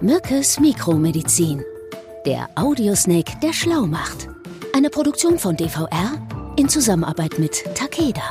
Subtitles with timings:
[0.00, 1.64] Mückes Mikromedizin.
[2.24, 4.28] Der Audiosnake, der schlau macht.
[4.72, 8.22] Eine Produktion von DVR in Zusammenarbeit mit Takeda.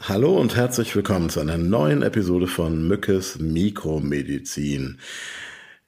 [0.00, 4.98] Hallo und herzlich willkommen zu einer neuen Episode von Mückes Mikromedizin.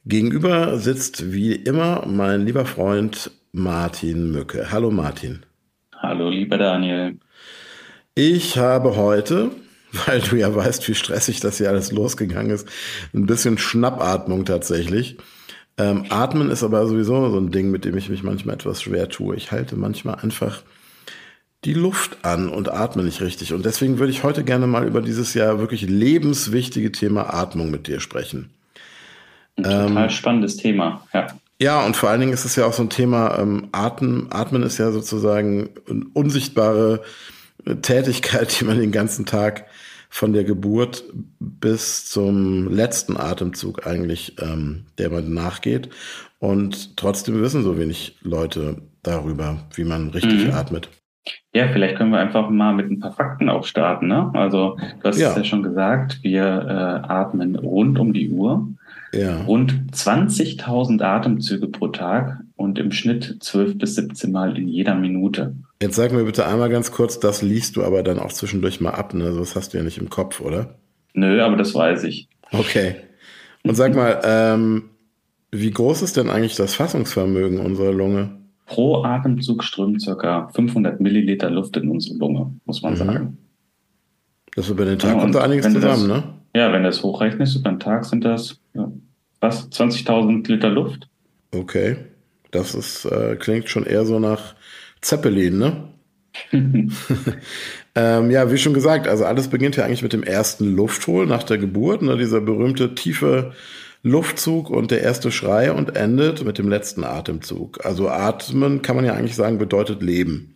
[0.04, 4.72] Gegenüber sitzt wie immer mein lieber Freund Martin Mücke.
[4.72, 5.46] Hallo Martin.
[5.94, 7.18] Hallo lieber Daniel.
[8.16, 9.52] Ich habe heute
[10.06, 12.68] weil du ja weißt, wie stressig das hier alles losgegangen ist.
[13.14, 15.16] Ein bisschen Schnappatmung tatsächlich.
[15.78, 19.08] Ähm, Atmen ist aber sowieso so ein Ding, mit dem ich mich manchmal etwas schwer
[19.08, 19.36] tue.
[19.36, 20.62] Ich halte manchmal einfach
[21.64, 23.52] die Luft an und atme nicht richtig.
[23.52, 27.86] Und deswegen würde ich heute gerne mal über dieses ja wirklich lebenswichtige Thema Atmung mit
[27.86, 28.50] dir sprechen.
[29.56, 31.26] Ein total ähm, spannendes Thema, ja.
[31.60, 34.62] Ja, und vor allen Dingen ist es ja auch so ein Thema, ähm, Atmen, Atmen
[34.62, 37.02] ist ja sozusagen eine unsichtbare
[37.82, 39.66] Tätigkeit, die man den ganzen Tag
[40.10, 41.04] von der Geburt
[41.38, 45.90] bis zum letzten Atemzug eigentlich, ähm, der man nachgeht.
[46.38, 50.54] Und trotzdem wissen so wenig Leute darüber, wie man richtig mhm.
[50.54, 50.88] atmet.
[51.52, 54.08] Ja, vielleicht können wir einfach mal mit ein paar Fakten auch starten.
[54.08, 54.30] Ne?
[54.34, 55.30] Also, du hast ja.
[55.30, 58.68] es ja schon gesagt, wir äh, atmen rund um die Uhr.
[59.12, 59.42] Ja.
[59.42, 65.54] Rund 20.000 Atemzüge pro Tag und im Schnitt 12 bis 17 Mal in jeder Minute.
[65.80, 68.90] Jetzt sag mir bitte einmal ganz kurz, das liest du aber dann auch zwischendurch mal
[68.90, 69.32] ab, ne?
[69.38, 70.74] Das hast du ja nicht im Kopf, oder?
[71.14, 72.28] Nö, aber das weiß ich.
[72.50, 72.96] Okay.
[73.62, 74.90] Und sag mal, ähm,
[75.52, 78.38] wie groß ist denn eigentlich das Fassungsvermögen unserer Lunge?
[78.66, 80.48] Pro Atemzug strömt ca.
[80.48, 82.96] 500 Milliliter Luft in unsere Lunge, muss man mhm.
[82.96, 83.38] sagen.
[84.56, 86.24] Das über den Tag ja, kommt da einiges zusammen, das, ne?
[86.54, 88.90] Ja, wenn du es hochrechnest, über den Tag sind das, ja,
[89.40, 91.08] was, 20.000 Liter Luft?
[91.54, 91.96] Okay.
[92.50, 94.54] Das ist, äh, klingt schon eher so nach
[95.00, 95.88] Zeppelin, ne?
[97.94, 101.42] ähm, ja, wie schon gesagt, also alles beginnt ja eigentlich mit dem ersten Lufthol nach
[101.42, 103.52] der Geburt, ne, dieser berühmte tiefe
[104.02, 107.84] Luftzug und der erste Schrei und endet mit dem letzten Atemzug.
[107.84, 110.54] Also atmen kann man ja eigentlich sagen, bedeutet leben.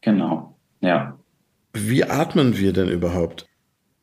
[0.00, 1.18] Genau, ja.
[1.74, 3.46] Wie atmen wir denn überhaupt?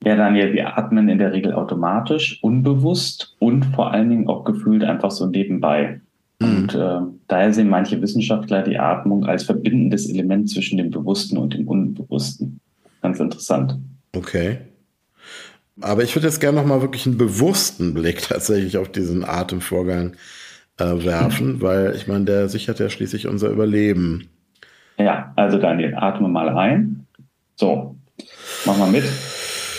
[0.04, 4.84] Ja, Daniel, wir atmen in der Regel automatisch, unbewusst und vor allen Dingen auch gefühlt
[4.84, 6.02] einfach so nebenbei.
[6.40, 11.54] Und äh, daher sehen manche Wissenschaftler die Atmung als verbindendes Element zwischen dem Bewussten und
[11.54, 12.60] dem Unbewussten.
[13.02, 13.78] Ganz interessant.
[14.16, 14.60] Okay.
[15.82, 20.14] Aber ich würde jetzt gerne nochmal wirklich einen bewussten Blick tatsächlich auf diesen Atemvorgang
[20.78, 21.62] äh, werfen, mhm.
[21.62, 24.30] weil ich meine, der sichert ja schließlich unser Überleben.
[24.98, 27.08] Ja, also Daniel, atme mal ein.
[27.56, 27.96] So,
[28.66, 29.04] mach mal mit.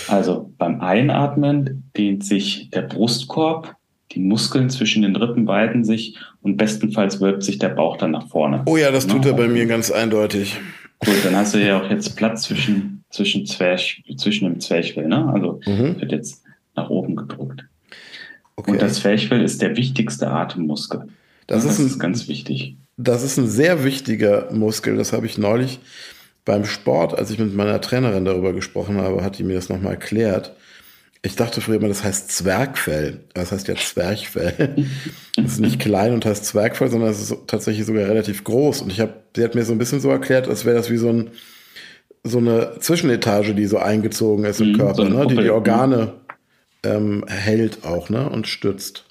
[0.08, 3.76] Also beim Einatmen dehnt sich der Brustkorb
[4.12, 8.28] die Muskeln zwischen den Rippen weiten sich und bestenfalls wölbt sich der Bauch dann nach
[8.28, 8.62] vorne.
[8.66, 10.58] Oh ja, das tut er bei mir ganz eindeutig.
[11.00, 15.30] Gut, dann hast du ja auch jetzt Platz zwischen, zwischen, Zwerch, zwischen dem Zwerchfell, ne?
[15.32, 16.00] Also mhm.
[16.00, 16.42] wird jetzt
[16.74, 17.64] nach oben gedrückt.
[18.56, 18.72] Okay.
[18.72, 21.04] Und das Zwerchfell ist der wichtigste Atemmuskel.
[21.46, 22.76] Das, das ist, ein, ist ganz wichtig.
[22.96, 24.96] Das ist ein sehr wichtiger Muskel.
[24.96, 25.78] Das habe ich neulich
[26.44, 29.92] beim Sport, als ich mit meiner Trainerin darüber gesprochen habe, hat die mir das nochmal
[29.92, 30.56] erklärt.
[31.22, 33.20] Ich dachte früher immer, das heißt Zwergfell.
[33.34, 34.76] Das heißt ja Zwerchfell.
[35.36, 38.82] Das ist nicht klein und heißt Zwergfell, sondern es ist tatsächlich sogar relativ groß.
[38.82, 40.96] Und ich habe, sie hat mir so ein bisschen so erklärt, als wäre das wie
[40.96, 41.30] so, ein,
[42.24, 45.26] so eine Zwischenetage, die so eingezogen ist im mhm, Körper, so ne?
[45.28, 46.14] die die Organe
[46.82, 48.28] ähm, hält auch ne?
[48.28, 49.04] und stützt.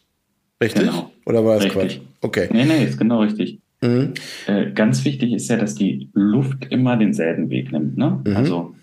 [0.61, 0.83] Richtig?
[0.83, 1.11] Genau.
[1.25, 1.81] Oder war das richtig.
[1.81, 1.99] Quatsch?
[2.21, 2.49] Okay.
[2.51, 3.59] Nee, nee, ist genau richtig.
[3.81, 4.13] Mhm.
[4.47, 7.97] Äh, ganz wichtig ist ja, dass die Luft immer denselben Weg nimmt.
[7.97, 8.21] Ne?
[8.25, 8.35] Mhm.
[8.35, 8.75] Also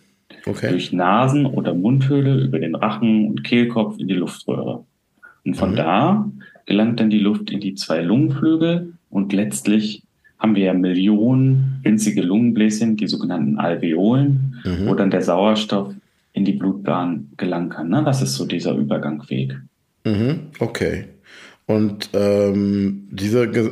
[0.46, 0.70] Okay.
[0.70, 4.84] Durch Nasen- oder Mundhöhle, über den Rachen und Kehlkopf in die Luftröhre.
[5.44, 5.76] Und von mhm.
[5.76, 6.30] da
[6.66, 10.02] gelangt dann die Luft in die zwei Lungenflügel und letztlich
[10.38, 14.86] haben wir ja Millionen winzige Lungenbläschen, die sogenannten Alveolen, mhm.
[14.86, 15.94] wo dann der Sauerstoff
[16.32, 17.88] in die Blutbahn gelangen kann.
[17.88, 18.02] Ne?
[18.04, 19.56] Das ist so dieser Übergangweg.
[20.04, 20.40] Mhm.
[20.58, 21.06] Okay.
[21.66, 23.70] Und ähm, diese Ge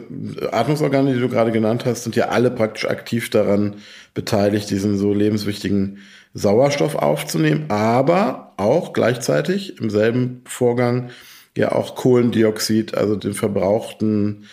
[0.50, 3.76] Atmungsorgane, die du gerade genannt hast, sind ja alle praktisch aktiv daran
[4.14, 5.98] beteiligt, diesen so lebenswichtigen
[6.32, 11.10] Sauerstoff aufzunehmen, aber auch gleichzeitig im selben Vorgang
[11.56, 14.46] ja auch Kohlendioxid, also den verbrauchten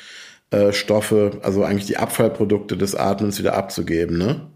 [0.51, 4.47] äh, Stoffe, also eigentlich die Abfallprodukte des Atmens wieder abzugeben, ne?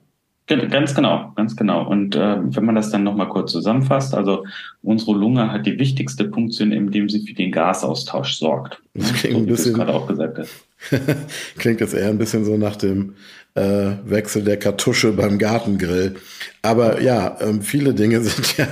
[0.45, 1.87] Ganz genau, ganz genau.
[1.87, 4.45] Und äh, wenn man das dann nochmal kurz zusammenfasst, also
[4.81, 8.81] unsere Lunge hat die wichtigste Funktion, indem sie für den Gasaustausch sorgt.
[8.93, 10.51] Das klingt so, ein bisschen, gerade auch gesagt hast.
[11.57, 13.15] klingt jetzt eher ein bisschen so nach dem
[13.55, 16.15] äh, Wechsel der Kartusche beim Gartengrill.
[16.61, 18.67] Aber ja, ähm, viele Dinge sind ja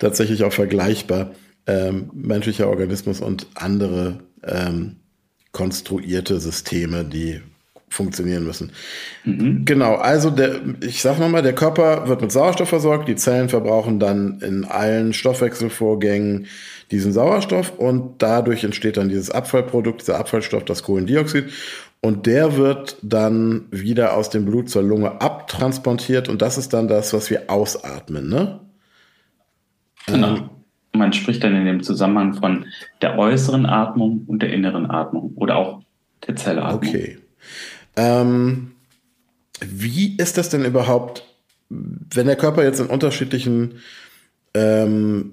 [0.00, 1.30] tatsächlich auch vergleichbar.
[1.68, 4.96] Ähm, menschlicher Organismus und andere ähm,
[5.52, 7.40] konstruierte Systeme, die
[7.92, 8.72] funktionieren müssen.
[9.24, 9.64] Mhm.
[9.64, 14.00] Genau, also der, ich sag nochmal, der Körper wird mit Sauerstoff versorgt, die Zellen verbrauchen
[14.00, 16.46] dann in allen Stoffwechselvorgängen
[16.90, 21.50] diesen Sauerstoff und dadurch entsteht dann dieses Abfallprodukt, dieser Abfallstoff, das Kohlendioxid.
[22.00, 26.88] Und der wird dann wieder aus dem Blut zur Lunge abtransportiert und das ist dann
[26.88, 28.60] das, was wir ausatmen, ne?
[30.06, 30.36] Genau.
[30.36, 30.50] Ähm,
[30.94, 32.66] Man spricht dann in dem Zusammenhang von
[33.00, 35.82] der äußeren Atmung und der inneren Atmung oder auch
[36.26, 36.90] der Zellatmung.
[36.90, 37.18] Okay.
[37.96, 38.72] Ähm,
[39.64, 41.24] wie ist das denn überhaupt,
[41.68, 43.80] wenn der Körper jetzt in unterschiedlichen
[44.54, 45.32] ähm,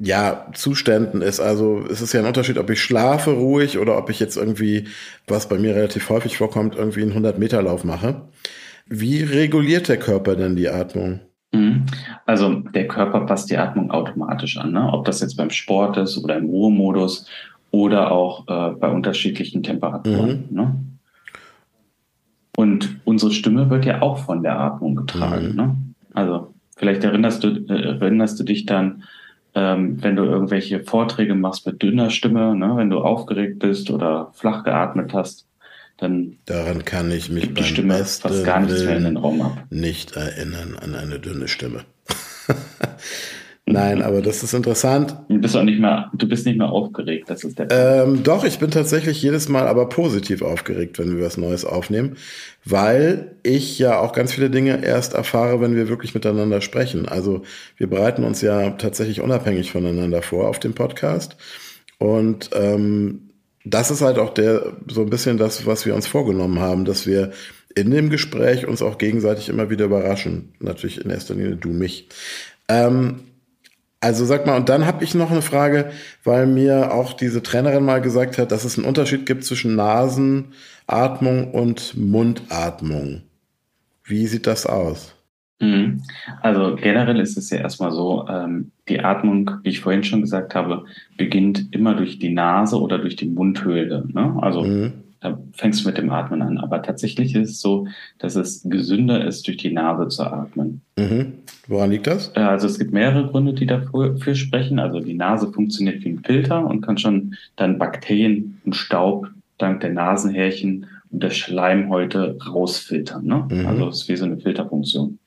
[0.00, 1.40] ja, Zuständen ist.
[1.40, 4.86] Also es ist ja ein Unterschied, ob ich schlafe ruhig oder ob ich jetzt irgendwie,
[5.26, 8.22] was bei mir relativ häufig vorkommt, irgendwie einen 100-Meter-Lauf mache.
[8.86, 11.20] Wie reguliert der Körper denn die Atmung?
[11.52, 11.86] Mhm.
[12.26, 14.88] Also der Körper passt die Atmung automatisch an, ne?
[14.92, 17.26] ob das jetzt beim Sport ist oder im Ruhemodus
[17.70, 20.46] oder auch äh, bei unterschiedlichen Temperaturen.
[20.48, 20.56] Mhm.
[20.56, 20.74] Ne?
[22.58, 25.50] Und unsere Stimme wird ja auch von der Atmung getragen.
[25.50, 25.54] Mhm.
[25.54, 25.76] Ne?
[26.12, 29.04] Also vielleicht erinnerst du, äh, erinnerst du dich dann,
[29.54, 32.72] ähm, wenn du irgendwelche Vorträge machst mit dünner Stimme, ne?
[32.74, 35.46] wenn du aufgeregt bist oder flach geatmet hast,
[35.98, 39.40] dann daran kann ich mich beim die Stimme fast gar nichts mehr in den Raum
[39.40, 39.64] ab.
[39.70, 41.82] Nicht erinnern an eine dünne Stimme.
[43.72, 45.16] Nein, aber das ist interessant.
[45.28, 48.44] Du bist auch nicht mehr, du bist nicht mehr aufgeregt, das ist der ähm, Doch,
[48.44, 52.16] ich bin tatsächlich jedes Mal aber positiv aufgeregt, wenn wir was Neues aufnehmen,
[52.64, 57.06] weil ich ja auch ganz viele Dinge erst erfahre, wenn wir wirklich miteinander sprechen.
[57.08, 57.42] Also
[57.76, 61.36] wir bereiten uns ja tatsächlich unabhängig voneinander vor auf dem Podcast.
[61.98, 63.30] Und ähm,
[63.64, 67.06] das ist halt auch der so ein bisschen das, was wir uns vorgenommen haben, dass
[67.06, 67.32] wir
[67.74, 70.54] in dem Gespräch uns auch gegenseitig immer wieder überraschen.
[70.58, 72.08] Natürlich in erster Linie du mich.
[72.68, 73.20] Ähm,
[74.00, 75.90] also sag mal, und dann habe ich noch eine Frage,
[76.22, 81.52] weil mir auch diese Trainerin mal gesagt hat, dass es einen Unterschied gibt zwischen Nasenatmung
[81.52, 83.22] und Mundatmung.
[84.04, 85.14] Wie sieht das aus?
[85.60, 86.02] Mhm.
[86.40, 90.54] Also generell ist es ja erstmal so, ähm, die Atmung, wie ich vorhin schon gesagt
[90.54, 90.84] habe,
[91.16, 94.04] beginnt immer durch die Nase oder durch die Mundhöhle.
[94.12, 94.38] Ne?
[94.40, 96.58] Also mhm da fängst du mit dem Atmen an.
[96.58, 97.86] Aber tatsächlich ist es so,
[98.18, 100.82] dass es gesünder ist, durch die Nase zu atmen.
[100.96, 101.34] Mhm.
[101.66, 102.32] Woran liegt das?
[102.34, 104.78] Äh, also es gibt mehrere Gründe, die dafür sprechen.
[104.78, 109.28] Also die Nase funktioniert wie ein Filter und kann schon dann Bakterien und Staub
[109.58, 113.24] dank der Nasenhärchen und der Schleimhäute rausfiltern.
[113.24, 113.48] Ne?
[113.50, 113.66] Mhm.
[113.66, 115.18] Also es ist wie so eine Filterfunktion.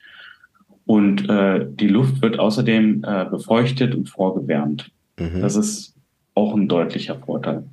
[0.86, 4.90] Und äh, die Luft wird außerdem äh, befeuchtet und vorgewärmt.
[5.18, 5.40] Mhm.
[5.40, 5.94] Das ist
[6.34, 7.64] auch ein deutlicher Vorteil.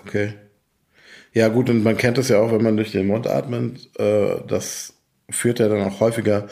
[0.00, 0.34] Okay.
[1.36, 4.36] Ja, gut, und man kennt es ja auch, wenn man durch den Mund atmet, äh,
[4.48, 4.94] das
[5.28, 6.46] führt ja dann auch häufiger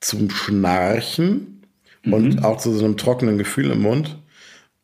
[0.00, 1.66] zum Schnarchen
[2.02, 2.12] mhm.
[2.14, 4.16] und auch zu so einem trockenen Gefühl im Mund.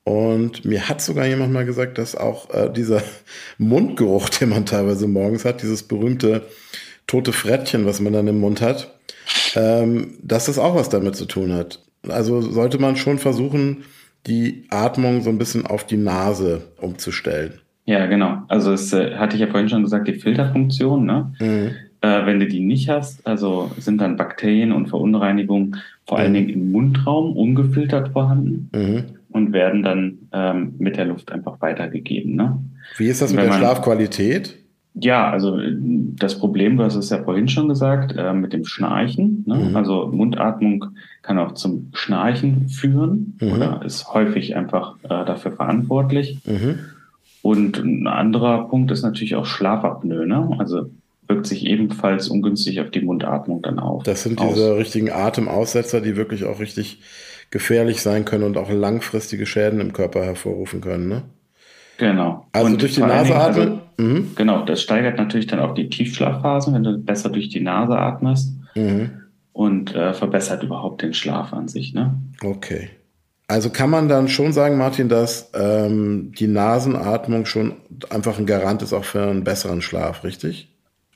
[0.04, 3.02] Und mir hat sogar jemand mal gesagt, dass auch äh, dieser
[3.56, 6.42] Mundgeruch, den man teilweise morgens hat, dieses berühmte
[7.06, 8.98] tote Frettchen, was man dann im Mund hat,
[9.54, 11.82] ähm, dass das auch was damit zu tun hat.
[12.06, 13.84] Also sollte man schon versuchen,
[14.26, 17.62] die Atmung so ein bisschen auf die Nase umzustellen.
[17.88, 18.43] Ja, genau.
[18.49, 21.32] Also es äh, hatte ich ja vorhin schon gesagt, die Filterfunktion, ne?
[21.40, 21.70] Mhm.
[22.02, 26.23] Äh, wenn du die nicht hast, also sind dann Bakterien und Verunreinigungen vor mhm.
[26.23, 29.05] allen Dingen im Mundraum ungefiltert vorhanden mhm.
[29.31, 32.37] und werden dann ähm, mit der Luft einfach weitergegeben.
[32.37, 32.58] Ne?
[32.99, 34.58] Wie ist das mit der man, Schlafqualität?
[34.93, 38.67] Ja, also äh, das Problem, du hast es ja vorhin schon gesagt, äh, mit dem
[38.67, 39.44] Schnarchen.
[39.46, 39.70] Ne?
[39.70, 39.76] Mhm.
[39.76, 40.85] Also Mundatmung
[41.23, 43.52] kann auch zum Schnarchen führen mhm.
[43.52, 46.38] oder ist häufig einfach äh, dafür verantwortlich.
[47.43, 50.26] Und ein anderer Punkt ist natürlich auch Schlafapnoe.
[50.26, 50.57] Ne?
[50.59, 50.90] Also
[51.28, 54.02] wirkt sich ebenfalls ungünstig auf die Mundatmung dann auf.
[54.02, 54.78] Das sind diese aus.
[54.78, 57.00] richtigen Atemaussetzer, die wirklich auch richtig
[57.50, 61.09] gefährlich sein können und auch langfristige Schäden im Körper hervorrufen können.
[61.09, 61.23] Ne?
[61.99, 62.47] Genau.
[62.52, 63.68] Also und durch die Nase atmen.
[63.68, 64.33] Also, mhm.
[64.37, 68.54] Genau, das steigert natürlich dann auch die Tiefschlafphasen, wenn du besser durch die Nase atmest.
[68.75, 69.11] Mhm.
[69.52, 71.92] Und äh, verbessert überhaupt den Schlaf an sich.
[71.92, 72.14] Ne?
[72.45, 72.90] Okay.
[73.49, 77.73] Also kann man dann schon sagen, Martin, dass ähm, die Nasenatmung schon
[78.11, 80.69] einfach ein Garant ist auch für einen besseren Schlaf, richtig?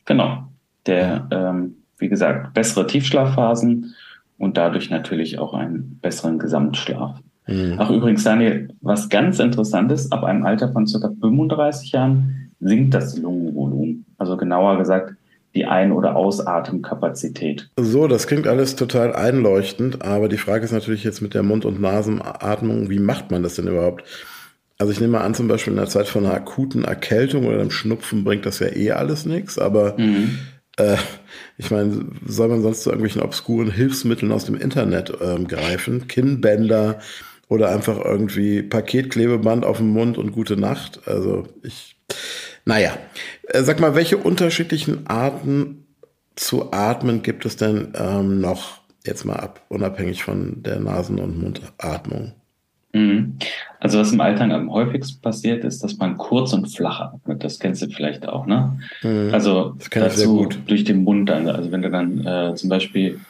[0.07, 0.45] Genau.
[0.87, 3.95] Der, ähm, wie gesagt, bessere Tiefschlafphasen
[4.39, 7.19] und dadurch natürlich auch einen besseren Gesamtschlaf.
[7.47, 7.77] Mhm.
[7.79, 11.11] Ach, übrigens, Daniel, was ganz interessant ist, ab einem Alter von ca.
[11.21, 14.07] 35 Jahren sinkt das Lungenvolumen.
[14.17, 15.15] Also genauer gesagt,
[15.55, 17.71] die Ein- oder Ausatemkapazität.
[17.77, 21.65] So, das klingt alles total einleuchtend, aber die Frage ist natürlich jetzt mit der Mund-
[21.65, 24.05] und Nasenatmung, wie macht man das denn überhaupt?
[24.79, 27.61] Also ich nehme mal an, zum Beispiel in der Zeit von einer akuten Erkältung oder
[27.61, 30.39] einem Schnupfen bringt das ja eh alles nichts, aber mhm.
[30.77, 30.97] äh,
[31.57, 36.09] ich meine, soll man sonst zu irgendwelchen obskuren Hilfsmitteln aus dem Internet ähm, greifen?
[36.09, 36.99] Kinnbänder
[37.49, 41.03] oder einfach irgendwie Paketklebeband auf dem Mund und gute Nacht?
[41.07, 41.97] Also ich,
[42.65, 42.93] naja,
[43.49, 45.87] Äh, sag mal, welche unterschiedlichen Arten
[46.35, 51.41] zu atmen gibt es denn ähm, noch, jetzt mal ab, unabhängig von der Nasen- und
[51.41, 52.33] Mundatmung?
[52.95, 53.39] Mhm.
[53.81, 57.43] Also was im Alltag am häufigsten passiert, ist, dass man kurz und flach atmet.
[57.43, 58.79] Das kennst du vielleicht auch, ne?
[59.03, 59.31] Mhm.
[59.33, 61.49] Also dazu durch den Mund dann.
[61.49, 63.21] Also wenn du dann äh, zum Beispiel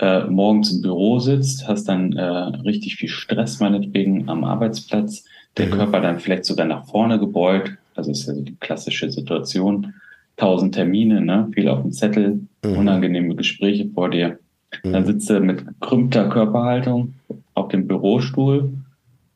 [0.00, 5.24] äh, morgens im Büro sitzt, hast dann äh, richtig viel Stress meinetwegen am Arbeitsplatz,
[5.56, 5.72] der mhm.
[5.72, 9.94] Körper dann vielleicht sogar nach vorne gebeugt, also ist ja so die klassische Situation,
[10.36, 11.48] tausend Termine, ne?
[11.52, 12.76] viel auf dem Zettel, mhm.
[12.76, 14.38] unangenehme Gespräche vor dir.
[14.82, 15.06] Dann mhm.
[15.06, 17.14] sitzt du mit gekrümmter Körperhaltung
[17.54, 18.72] auf dem Bürostuhl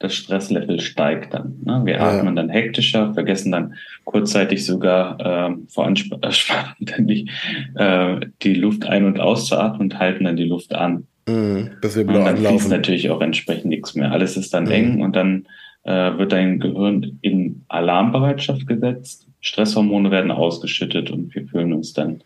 [0.03, 1.55] das Stresslevel steigt dann.
[1.65, 1.83] Ne?
[1.85, 2.19] Wir ja.
[2.19, 7.31] atmen dann hektischer, vergessen dann kurzzeitig sogar äh, vor Anspannung die,
[7.77, 11.07] äh, die Luft ein- und auszuatmen und halten dann die Luft an.
[11.29, 14.11] Mhm, bis wir blau und dann fließt natürlich auch entsprechend nichts mehr.
[14.11, 14.71] Alles ist dann mhm.
[14.73, 15.47] eng und dann
[15.85, 19.27] äh, wird dein Gehirn in Alarmbereitschaft gesetzt.
[19.41, 22.23] Stresshormone werden ausgeschüttet und wir fühlen uns dann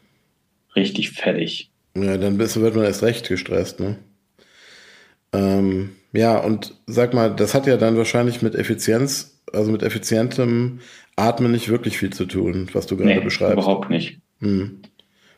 [0.75, 1.71] richtig fertig.
[1.97, 3.97] Ja, dann wird man erst recht gestresst, ne?
[5.33, 10.81] Ähm, ja, und sag mal, das hat ja dann wahrscheinlich mit Effizienz, also mit effizientem
[11.17, 13.55] Atmen nicht wirklich viel zu tun, was du gerade nee, beschreibst.
[13.55, 14.19] Überhaupt nicht.
[14.41, 14.81] Hm.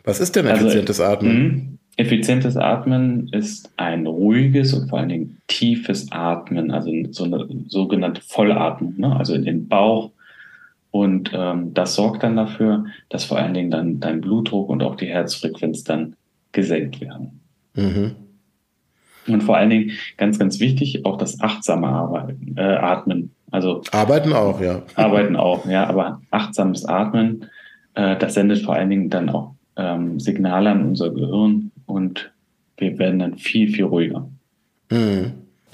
[0.04, 1.78] Was ist denn also, effizientes also, Atmen?
[1.98, 8.22] Effizientes Atmen ist ein ruhiges und vor allen Dingen tiefes Atmen, also so eine sogenannte
[8.22, 9.16] Vollatmung, ne?
[9.16, 10.12] also in den Bauch.
[10.92, 14.94] Und ähm, das sorgt dann dafür, dass vor allen Dingen dann dein Blutdruck und auch
[14.94, 16.14] die Herzfrequenz dann
[16.52, 17.40] gesenkt werden.
[17.74, 18.14] Mhm.
[19.26, 23.32] Und vor allen Dingen ganz, ganz wichtig, auch das achtsame Arbeiten, äh, Atmen.
[23.50, 24.82] Also Arbeiten auch, ja.
[24.94, 27.46] Arbeiten auch, ja, aber achtsames Atmen,
[27.94, 32.30] äh, das sendet vor allen Dingen dann auch ähm, Signale an unser Gehirn und
[32.76, 34.28] wir werden dann viel, viel ruhiger.
[34.90, 35.32] Hm.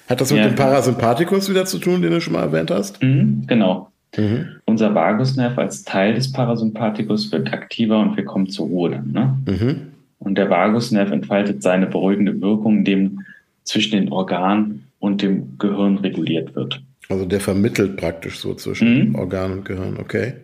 [0.08, 0.48] Hat das mit ja.
[0.48, 3.02] dem Parasympathikus wieder zu tun, den du schon mal erwähnt hast?
[3.02, 3.90] Mhm, genau.
[4.16, 4.46] Mhm.
[4.66, 9.12] Unser Vagusnerv als Teil des Parasympathikus wird aktiver und wir kommen zur Ruhe dann.
[9.12, 9.38] Ne?
[9.46, 9.76] Mhm.
[10.18, 13.20] Und der Vagusnerv entfaltet seine beruhigende Wirkung, indem
[13.64, 16.82] zwischen den Organen und dem Gehirn reguliert wird.
[17.08, 19.14] Also der vermittelt praktisch so zwischen mhm.
[19.14, 20.34] Organ und Gehirn, okay.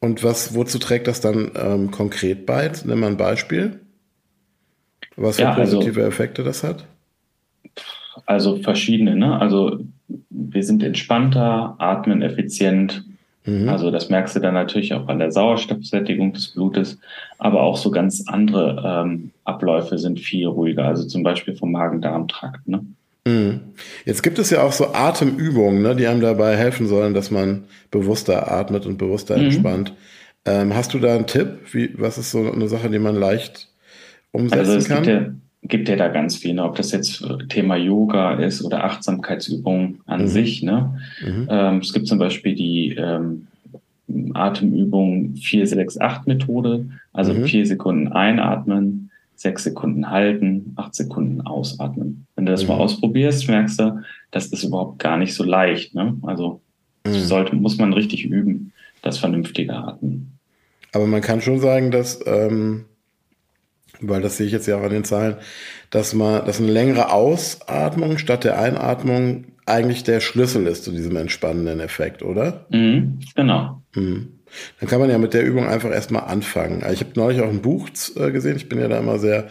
[0.00, 2.70] Und was, wozu trägt das dann ähm, konkret bei?
[2.84, 3.80] Nimm mal ein Beispiel.
[5.16, 6.86] Was für ja, also positive also, Effekte das hat?
[8.26, 9.40] Also verschiedene, ne?
[9.40, 9.80] Also
[10.30, 13.04] wir sind entspannter, atmen effizient,
[13.44, 13.68] Mhm.
[13.68, 16.98] Also das merkst du dann natürlich auch an der Sauerstoffsättigung des Blutes,
[17.38, 22.66] aber auch so ganz andere ähm, Abläufe sind viel ruhiger, also zum Beispiel vom Magen-Darm-Trakt.
[22.66, 22.86] Ne?
[23.26, 23.60] Mhm.
[24.04, 27.64] Jetzt gibt es ja auch so Atemübungen, ne, die einem dabei helfen sollen, dass man
[27.90, 29.44] bewusster atmet und bewusster mhm.
[29.44, 29.92] entspannt.
[30.46, 31.58] Ähm, hast du da einen Tipp?
[31.72, 33.68] Wie, was ist so eine Sache, die man leicht
[34.34, 35.02] umsetzen also es kann?
[35.02, 36.64] Gibt ja, gibt ja da ganz viel, ne?
[36.64, 40.26] ob das jetzt Thema Yoga ist oder Achtsamkeitsübungen an mhm.
[40.26, 40.62] sich.
[40.62, 40.98] Ne?
[41.24, 41.48] Mhm.
[41.48, 43.46] Ähm, es gibt zum Beispiel die ähm,
[44.34, 47.44] Atemübung 4-6-8-Methode, also mhm.
[47.44, 52.26] vier Sekunden einatmen, sechs Sekunden halten, acht Sekunden ausatmen.
[52.36, 52.80] Wenn du das mal mhm.
[52.82, 55.94] ausprobierst, merkst du, das ist überhaupt gar nicht so leicht.
[55.94, 56.16] Ne?
[56.22, 56.60] Also
[57.06, 57.12] mhm.
[57.12, 58.72] sollte, muss man richtig üben,
[59.02, 60.38] das vernünftige Atmen.
[60.92, 62.84] Aber man kann schon sagen, dass ähm
[64.00, 65.36] weil das sehe ich jetzt ja auch an den Zahlen,
[65.90, 71.16] dass man, dass eine längere Ausatmung statt der Einatmung eigentlich der Schlüssel ist zu diesem
[71.16, 72.66] entspannenden Effekt, oder?
[72.70, 73.82] Mhm, genau.
[73.94, 74.40] Mhm.
[74.78, 76.84] Dann kann man ja mit der Übung einfach erstmal anfangen.
[76.92, 79.48] Ich habe neulich auch ein Buch äh, gesehen, ich bin ja da immer sehr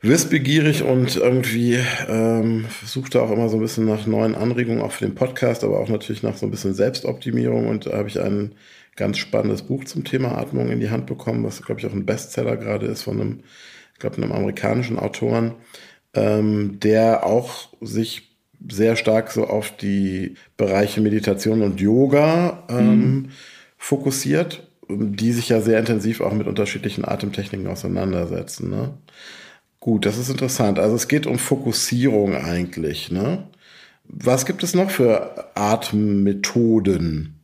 [0.00, 1.78] wissbegierig und irgendwie
[2.08, 5.80] ähm, suchte auch immer so ein bisschen nach neuen Anregungen, auch für den Podcast, aber
[5.80, 7.66] auch natürlich nach so ein bisschen Selbstoptimierung.
[7.66, 8.54] Und da habe ich einen
[8.94, 12.06] ganz spannendes Buch zum Thema Atmung in die Hand bekommen, was, glaube ich, auch ein
[12.06, 13.40] Bestseller gerade ist von einem,
[13.94, 15.54] ich glaube, einem amerikanischen Autoren,
[16.14, 18.36] ähm, der auch sich
[18.68, 23.28] sehr stark so auf die Bereiche Meditation und Yoga ähm, mhm.
[23.76, 28.70] fokussiert, die sich ja sehr intensiv auch mit unterschiedlichen Atemtechniken auseinandersetzen.
[28.70, 28.94] Ne?
[29.80, 30.78] Gut, das ist interessant.
[30.78, 33.10] Also es geht um Fokussierung eigentlich.
[33.10, 33.44] Ne?
[34.04, 37.38] Was gibt es noch für Atemmethoden?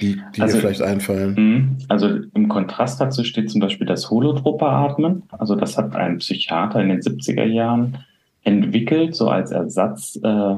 [0.00, 1.34] die, die also, dir vielleicht einfallen?
[1.36, 1.76] Mhm.
[1.88, 5.22] Also im Kontrast dazu steht zum Beispiel das Holotrope-Atmen.
[5.30, 7.98] Also das hat ein Psychiater in den 70er Jahren
[8.42, 10.54] entwickelt, so als Ersatz äh,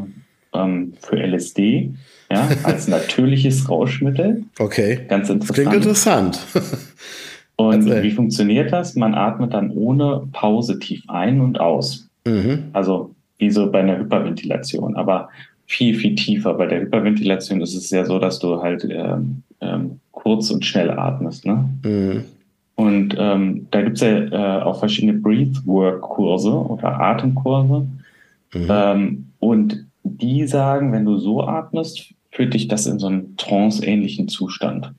[0.54, 1.94] ähm, für LSD,
[2.30, 4.44] ja, als natürliches Rauschmittel.
[4.58, 5.00] Okay.
[5.08, 5.50] Ganz interessant.
[5.50, 6.38] Das klingt interessant.
[7.56, 8.96] Und also, wie funktioniert das?
[8.96, 12.08] Man atmet dann ohne Pause tief ein und aus.
[12.26, 12.64] Mhm.
[12.72, 14.96] Also wie so bei einer Hyperventilation.
[14.96, 15.28] Aber
[15.66, 16.54] viel, viel tiefer.
[16.54, 20.90] Bei der Hyperventilation ist es ja so, dass du halt ähm, ähm, kurz und schnell
[20.90, 21.46] atmest.
[21.46, 21.68] Ne?
[21.84, 22.24] Mhm.
[22.76, 27.86] Und ähm, da gibt es ja äh, auch verschiedene Breathwork-Kurse oder Atemkurse.
[28.54, 28.66] Mhm.
[28.68, 34.28] Ähm, und die sagen, wenn du so atmest, führt dich das in so einen trance-ähnlichen
[34.28, 34.92] Zustand.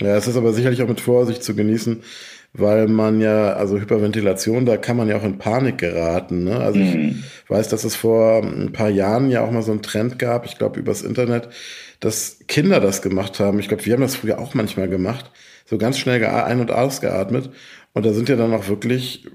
[0.00, 2.02] Ja, es ist aber sicherlich auch mit Vorsicht zu genießen,
[2.54, 6.44] weil man ja, also Hyperventilation, da kann man ja auch in Panik geraten.
[6.44, 6.58] Ne?
[6.58, 7.24] Also ich mhm.
[7.48, 10.58] weiß, dass es vor ein paar Jahren ja auch mal so einen Trend gab, ich
[10.58, 11.48] glaube übers Internet,
[12.00, 13.58] dass Kinder das gemacht haben.
[13.58, 15.30] Ich glaube, wir haben das früher auch manchmal gemacht,
[15.64, 17.50] so ganz schnell ein- und ausgeatmet.
[17.94, 19.26] Und da sind ja dann auch wirklich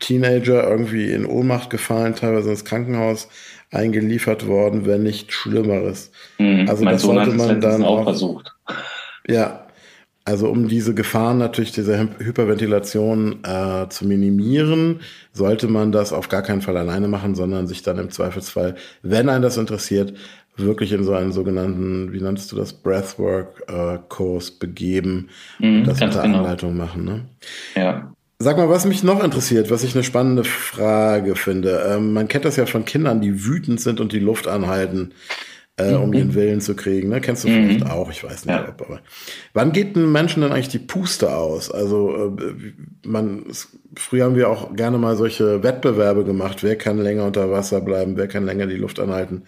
[0.00, 3.28] Teenager irgendwie in Ohnmacht gefallen, teilweise ins Krankenhaus
[3.70, 6.12] eingeliefert worden, wenn nicht Schlimmeres.
[6.38, 6.66] Mhm.
[6.68, 8.54] Also mein das Sohn sollte man dann auch versucht.
[9.26, 9.63] Ja,
[10.24, 15.00] also um diese Gefahren natürlich dieser Hyperventilation äh, zu minimieren,
[15.32, 19.28] sollte man das auf gar keinen Fall alleine machen, sondern sich dann im Zweifelsfall, wenn
[19.28, 20.14] einen das interessiert,
[20.56, 25.28] wirklich in so einen sogenannten, wie nanntest du das, Breathwork-Kurs äh, begeben
[25.58, 26.38] mhm, und das unter genau.
[26.38, 27.04] Anleitung machen.
[27.04, 27.24] Ne?
[27.74, 28.12] Ja.
[28.38, 31.84] Sag mal, was mich noch interessiert, was ich eine spannende Frage finde.
[31.88, 35.12] Ähm, man kennt das ja von Kindern, die wütend sind und die Luft anhalten
[35.76, 36.02] äh, mhm.
[36.02, 37.08] um ihren Willen zu kriegen.
[37.08, 37.20] Ne?
[37.20, 37.66] Kennst du mhm.
[37.66, 38.68] vielleicht auch, ich weiß nicht, ja.
[38.68, 39.00] ob, aber.
[39.52, 41.70] Wann geht einem Menschen denn eigentlich die Puste aus?
[41.70, 42.72] Also äh,
[43.06, 43.44] man,
[43.96, 46.62] früher haben wir auch gerne mal solche Wettbewerbe gemacht.
[46.62, 48.16] Wer kann länger unter Wasser bleiben?
[48.16, 49.42] Wer kann länger die Luft anhalten?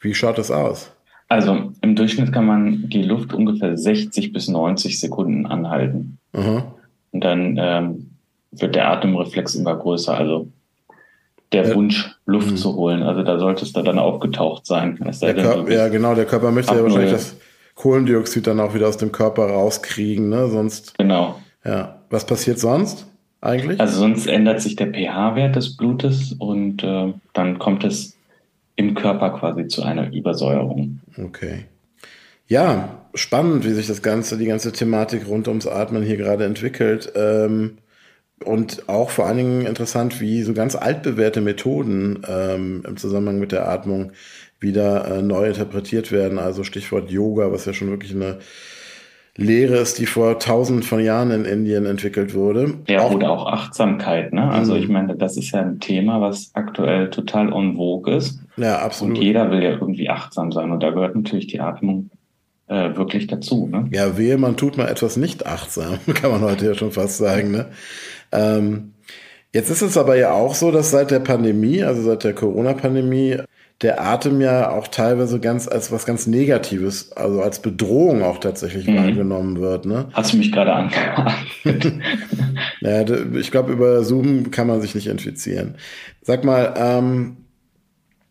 [0.00, 0.92] Wie schaut das aus?
[1.28, 6.18] Also im Durchschnitt kann man die Luft ungefähr 60 bis 90 Sekunden anhalten.
[6.34, 6.74] Aha.
[7.12, 8.10] Und dann ähm,
[8.50, 10.14] wird der Atemreflex immer größer.
[10.14, 10.48] Also
[11.52, 11.74] der ja.
[11.74, 12.56] Wunsch, Luft mhm.
[12.56, 13.02] zu holen.
[13.02, 14.98] Also da solltest du dann aufgetaucht sein.
[15.20, 17.36] Der Körper, ja, genau, der Körper möchte ja wahrscheinlich das
[17.74, 20.48] Kohlendioxid dann auch wieder aus dem Körper rauskriegen, ne?
[20.48, 20.96] Sonst.
[20.98, 21.40] Genau.
[21.64, 21.98] Ja.
[22.10, 23.06] Was passiert sonst
[23.40, 23.80] eigentlich?
[23.80, 28.16] Also sonst ändert sich der pH-Wert des Blutes und äh, dann kommt es
[28.76, 31.00] im Körper quasi zu einer Übersäuerung.
[31.22, 31.64] Okay.
[32.48, 37.12] Ja, spannend, wie sich das ganze, die ganze Thematik rund ums Atmen hier gerade entwickelt.
[37.14, 37.78] Ähm,
[38.42, 43.52] und auch vor allen Dingen interessant, wie so ganz altbewährte Methoden ähm, im Zusammenhang mit
[43.52, 44.12] der Atmung
[44.60, 46.38] wieder äh, neu interpretiert werden.
[46.38, 48.38] Also Stichwort Yoga, was ja schon wirklich eine
[49.36, 52.74] Lehre ist, die vor tausenden von Jahren in Indien entwickelt wurde.
[52.86, 54.32] Ja, auch, oder auch Achtsamkeit.
[54.32, 54.50] Ne?
[54.50, 54.80] Also mhm.
[54.80, 58.40] ich meine, das ist ja ein Thema, was aktuell total en vogue ist.
[58.56, 59.16] Ja, absolut.
[59.16, 60.70] Und jeder will ja irgendwie achtsam sein.
[60.70, 62.10] Und da gehört natürlich die Atmung
[62.66, 63.68] äh, wirklich dazu.
[63.70, 63.88] Ne?
[63.90, 67.50] Ja, wehe, man tut mal etwas nicht achtsam, kann man heute ja schon fast sagen.
[67.50, 67.66] Ne?
[68.32, 68.94] Ähm,
[69.52, 73.38] jetzt ist es aber ja auch so, dass seit der Pandemie, also seit der Corona-Pandemie,
[73.82, 78.86] der Atem ja auch teilweise ganz als was ganz Negatives, also als Bedrohung auch tatsächlich
[78.86, 78.96] mhm.
[78.96, 79.86] wahrgenommen wird.
[79.86, 80.08] Ne?
[80.12, 81.32] Hast du mich gerade angehört?
[82.80, 85.74] ja, ich glaube, über Zoom kann man sich nicht infizieren.
[86.20, 87.38] Sag mal, ähm,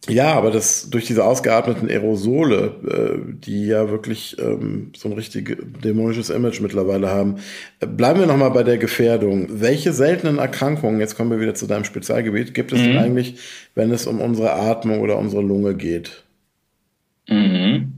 [0.10, 5.56] ja, aber das durch diese ausgeatmeten Aerosole, äh, die ja wirklich ähm, so ein richtig
[5.84, 7.36] dämonisches Image mittlerweile haben.
[7.80, 9.48] Äh, bleiben wir nochmal bei der Gefährdung.
[9.50, 12.86] Welche seltenen Erkrankungen, jetzt kommen wir wieder zu deinem Spezialgebiet, gibt es mhm.
[12.86, 13.36] denn eigentlich,
[13.76, 16.24] wenn es um unsere Atmung oder unsere Lunge geht?
[17.30, 17.94] Mhm.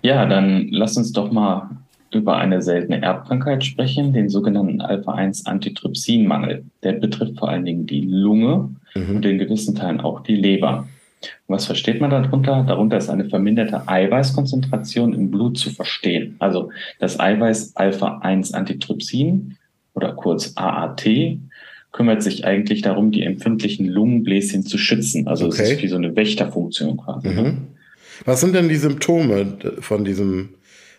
[0.00, 1.68] Ja, dann lass uns doch mal
[2.10, 6.64] über eine seltene Erbkrankheit sprechen, den sogenannten Alpha-1-Antitrypsinmangel.
[6.82, 9.16] Der betrifft vor allen Dingen die Lunge mhm.
[9.16, 10.88] und in gewissen Teilen auch die Leber.
[11.52, 12.64] Was versteht man darunter?
[12.66, 16.36] Darunter ist eine verminderte Eiweißkonzentration im Blut zu verstehen.
[16.38, 19.56] Also das Eiweiß Alpha-1-Antitrypsin
[19.94, 21.06] oder kurz AAT
[21.92, 25.28] kümmert sich eigentlich darum, die empfindlichen Lungenbläschen zu schützen.
[25.28, 27.28] Also es ist wie so eine Wächterfunktion quasi.
[27.28, 27.58] Mhm.
[28.24, 30.54] Was sind denn die Symptome von diesem,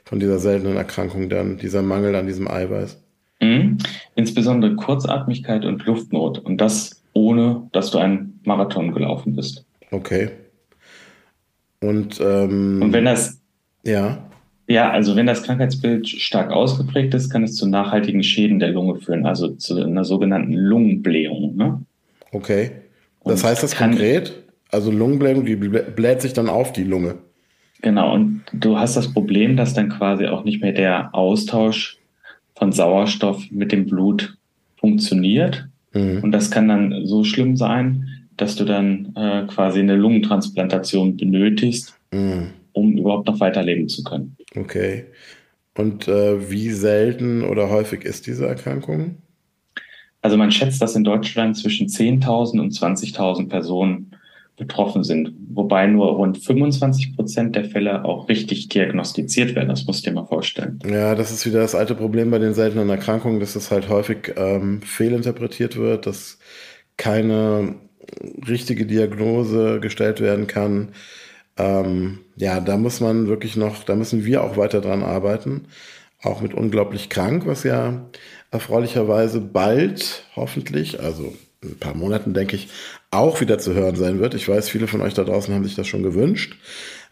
[0.06, 3.02] von dieser seltenen Erkrankung dann, dieser Mangel an diesem Eiweiß?
[3.42, 3.80] Mhm.
[4.16, 6.40] Insbesondere Kurzatmigkeit und Luftnot.
[6.40, 9.66] Und das ohne, dass du einen Marathon gelaufen bist.
[9.92, 10.30] Okay.
[11.84, 13.42] Und, ähm, und wenn das.
[13.84, 14.26] Ja.
[14.68, 19.00] Ja, also wenn das Krankheitsbild stark ausgeprägt ist, kann es zu nachhaltigen Schäden der Lunge
[19.02, 21.58] führen, also zu einer sogenannten Lungenblähung.
[21.58, 21.82] Ne?
[22.32, 22.72] Okay.
[23.26, 24.34] Das und heißt das konkret?
[24.72, 27.16] Also Lungenblähung, die bläht sich dann auf die Lunge.
[27.82, 31.98] Genau, und du hast das Problem, dass dann quasi auch nicht mehr der Austausch
[32.56, 34.38] von Sauerstoff mit dem Blut
[34.78, 35.68] funktioniert.
[35.94, 36.22] Mhm.
[36.24, 38.08] Und das kann dann so schlimm sein,
[38.44, 42.50] dass du dann äh, quasi eine Lungentransplantation benötigst, mhm.
[42.74, 44.36] um überhaupt noch weiterleben zu können.
[44.54, 45.06] Okay.
[45.78, 49.16] Und äh, wie selten oder häufig ist diese Erkrankung?
[50.22, 54.12] Also man schätzt, dass in Deutschland zwischen 10.000 und 20.000 Personen
[54.58, 59.70] betroffen sind, wobei nur rund 25 Prozent der Fälle auch richtig diagnostiziert werden.
[59.70, 60.80] Das musst du dir mal vorstellen.
[60.86, 64.34] Ja, das ist wieder das alte Problem bei den seltenen Erkrankungen, dass es halt häufig
[64.36, 66.40] ähm, fehlinterpretiert wird, dass
[66.98, 67.76] keine
[68.48, 70.90] richtige Diagnose gestellt werden kann.
[71.58, 75.66] Ähm, ja, da muss man wirklich noch, da müssen wir auch weiter dran arbeiten.
[76.22, 78.10] Auch mit unglaublich krank, was ja
[78.52, 82.70] erfreulicherweise bald hoffentlich, also ein paar Monaten denke ich,
[83.12, 84.34] auch wieder zu hören sein wird.
[84.34, 86.58] Ich weiß, viele von euch da draußen haben sich das schon gewünscht.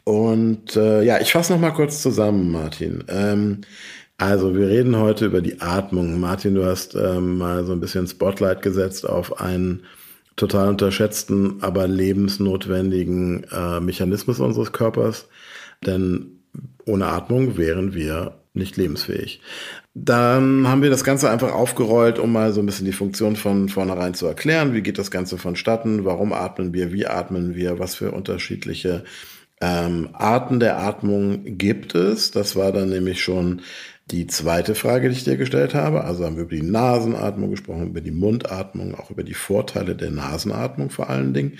[0.03, 3.03] Und äh, ja, ich fasse noch mal kurz zusammen, Martin.
[3.09, 3.61] Ähm,
[4.17, 6.19] Also wir reden heute über die Atmung.
[6.19, 9.83] Martin, du hast ähm, mal so ein bisschen Spotlight gesetzt auf einen
[10.41, 15.27] total unterschätzten, aber lebensnotwendigen äh, Mechanismus unseres Körpers.
[15.85, 16.41] Denn
[16.85, 19.39] ohne Atmung wären wir nicht lebensfähig.
[19.93, 23.69] Dann haben wir das Ganze einfach aufgerollt, um mal so ein bisschen die Funktion von
[23.69, 24.73] vornherein zu erklären.
[24.73, 26.05] Wie geht das Ganze vonstatten?
[26.05, 26.91] Warum atmen wir?
[26.91, 27.77] Wie atmen wir?
[27.77, 29.03] Was für unterschiedliche
[29.61, 32.31] ähm, Arten der Atmung gibt es?
[32.31, 33.61] Das war dann nämlich schon
[34.11, 36.03] die zweite Frage, die ich dir gestellt habe.
[36.03, 40.11] Also haben wir über die Nasenatmung gesprochen, über die Mundatmung, auch über die Vorteile der
[40.11, 41.57] Nasenatmung vor allen Dingen.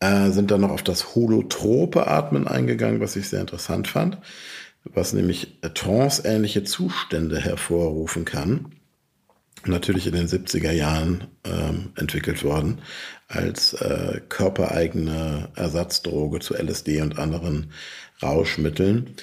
[0.00, 4.18] Äh, sind dann noch auf das holotrope Atmen eingegangen, was ich sehr interessant fand
[4.94, 8.72] was nämlich trance-ähnliche Zustände hervorrufen kann.
[9.64, 12.80] Natürlich in den 70er Jahren ähm, entwickelt worden
[13.26, 17.72] als äh, körpereigene Ersatzdroge zu LSD und anderen
[18.22, 19.16] Rauschmitteln.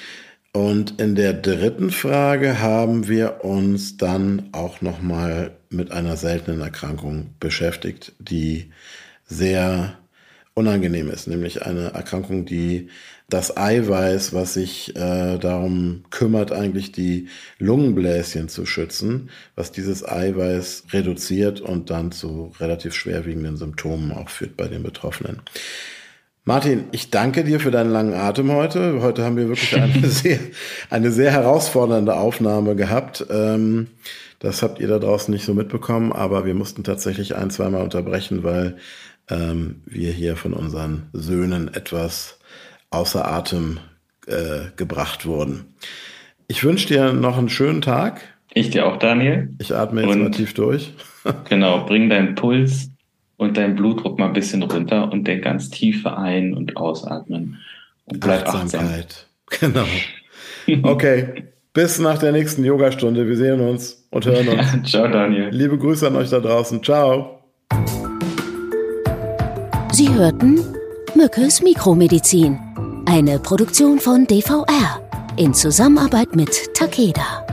[0.56, 7.32] Und in der dritten Frage haben wir uns dann auch nochmal mit einer seltenen Erkrankung
[7.42, 8.72] beschäftigt, die
[9.26, 9.98] sehr
[10.54, 12.88] unangenehm ist, nämlich eine Erkrankung, die
[13.28, 17.28] das Eiweiß, was sich äh, darum kümmert, eigentlich die
[17.60, 24.56] Lungenbläschen zu schützen, was dieses Eiweiß reduziert und dann zu relativ schwerwiegenden Symptomen auch führt
[24.56, 25.42] bei den Betroffenen.
[26.48, 29.02] Martin, ich danke dir für deinen langen Atem heute.
[29.02, 30.38] Heute haben wir wirklich eine sehr,
[30.92, 33.26] eine sehr herausfordernde Aufnahme gehabt.
[33.32, 33.88] Ähm,
[34.38, 38.44] das habt ihr da draußen nicht so mitbekommen, aber wir mussten tatsächlich ein, zweimal unterbrechen,
[38.44, 38.78] weil
[39.28, 42.38] ähm, wir hier von unseren Söhnen etwas
[42.92, 43.80] außer Atem
[44.28, 45.74] äh, gebracht wurden.
[46.48, 48.22] Ich wünsche dir noch einen schönen Tag.
[48.54, 49.50] Ich dir auch, Daniel.
[49.58, 50.94] Ich atme jetzt und, mal tief durch.
[51.50, 52.92] genau, bring deinen Puls
[53.38, 57.60] und deinen Blutdruck mal ein bisschen runter und denk ganz tiefe ein- und ausatmen.
[58.06, 59.28] Und bleib Achtsamkeit.
[59.52, 59.86] achtsam.
[60.68, 60.90] Genau.
[60.90, 61.46] Okay.
[61.72, 63.28] Bis nach der nächsten Yogastunde.
[63.28, 64.84] Wir sehen uns und hören uns.
[64.90, 65.50] Ciao, Daniel.
[65.52, 66.82] Liebe Grüße an euch da draußen.
[66.84, 67.42] Ciao.
[69.92, 70.60] Sie hörten
[71.16, 72.58] Mückes Mikromedizin.
[73.06, 75.00] Eine Produktion von DVR
[75.38, 77.46] in Zusammenarbeit mit Takeda.